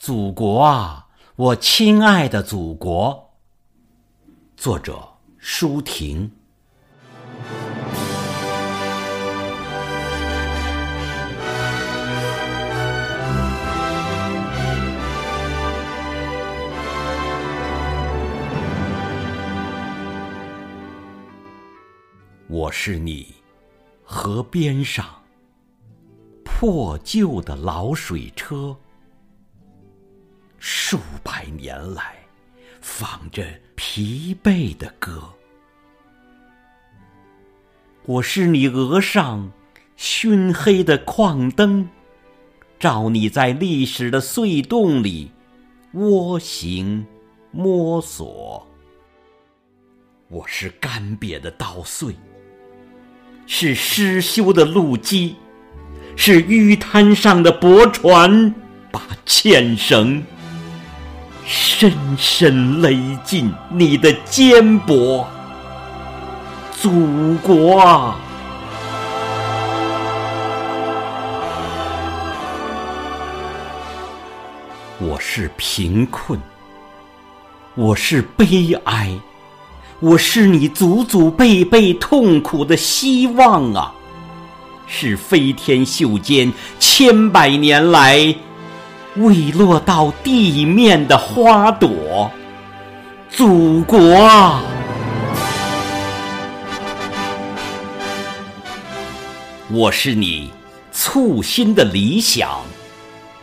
[0.00, 3.34] 祖国啊，我亲爱的祖国。
[4.56, 6.32] 作者：舒婷。
[22.48, 23.34] 我是你
[24.02, 25.04] 河边上
[26.42, 28.74] 破旧的老水车。
[30.62, 32.16] 数百年来，
[32.82, 33.42] 放着
[33.74, 35.32] 疲惫的歌。
[38.04, 39.50] 我是你额上
[39.96, 41.88] 熏黑的矿灯，
[42.78, 45.32] 照你在历史的隧洞里
[45.92, 47.06] 蜗行
[47.50, 48.66] 摸索。
[50.28, 52.14] 我是干瘪的稻穗，
[53.46, 55.36] 是失修的路基，
[56.16, 58.54] 是淤滩上的驳船
[58.92, 60.22] 把纤绳。
[61.52, 65.26] 深深勒进你的肩膊，
[66.70, 68.16] 祖国啊！
[75.00, 76.38] 我是贫困，
[77.74, 79.10] 我是悲哀，
[79.98, 83.92] 我是你祖祖辈辈痛苦的希望啊！
[84.86, 88.36] 是飞天袖间千百年来。
[89.16, 92.30] 未落到地面的花朵，
[93.28, 94.62] 祖国啊！
[99.68, 100.52] 我是你
[100.92, 102.48] 簇新的理想，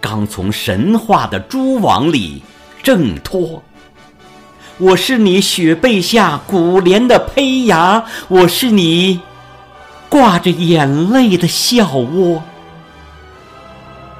[0.00, 2.42] 刚从神话的蛛网里
[2.82, 3.62] 挣脱。
[4.78, 9.20] 我是你雪被下古莲的胚芽，我是你
[10.08, 12.42] 挂着眼泪的笑窝。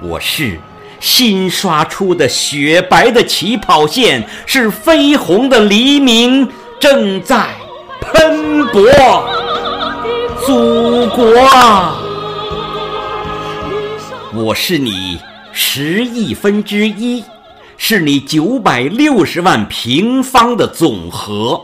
[0.03, 0.61] 我是。
[1.01, 6.47] 新刷出的雪白的起跑线，是绯红的黎明
[6.79, 7.49] 正在
[8.01, 8.81] 喷薄。
[10.47, 11.97] 祖国啊，
[14.35, 15.19] 我是你
[15.53, 17.25] 十亿分之一，
[17.79, 21.63] 是你九百六十万平方的总和。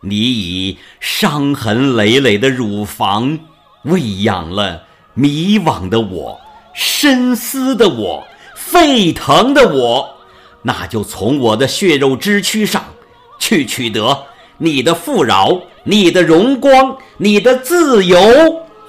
[0.00, 3.38] 你以伤痕累累的乳房
[3.82, 6.40] 喂养了迷惘的我，
[6.72, 8.26] 深思的我。
[8.70, 10.14] 沸腾的我，
[10.62, 12.84] 那就从我的血肉之躯上
[13.38, 14.24] 去取得
[14.58, 18.18] 你的富饶、你的荣光、你的自由，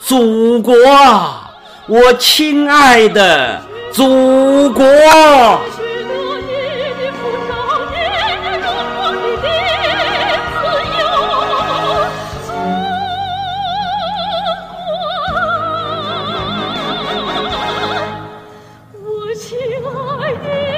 [0.02, 1.50] 祖国啊，
[1.88, 3.62] 我亲爱的
[3.94, 4.84] 祖国。
[19.40, 20.69] 亲爱的。